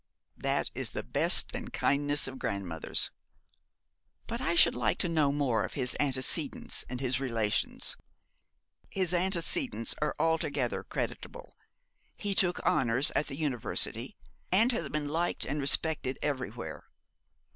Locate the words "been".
14.89-15.07